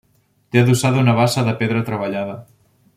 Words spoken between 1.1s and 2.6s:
bassa de pedra treballada.